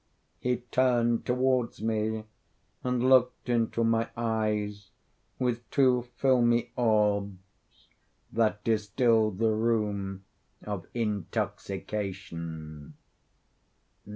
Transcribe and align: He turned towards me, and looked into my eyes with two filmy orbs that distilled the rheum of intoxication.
He 0.39 0.57
turned 0.71 1.27
towards 1.27 1.79
me, 1.79 2.23
and 2.83 3.07
looked 3.07 3.49
into 3.49 3.83
my 3.83 4.09
eyes 4.17 4.89
with 5.37 5.69
two 5.69 6.07
filmy 6.17 6.71
orbs 6.75 7.87
that 8.31 8.63
distilled 8.63 9.37
the 9.37 9.51
rheum 9.51 10.23
of 10.65 10.87
intoxication. 10.95 12.95